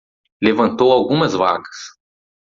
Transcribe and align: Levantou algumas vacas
Levantou 0.41 0.91
algumas 0.91 1.35
vacas 1.35 1.77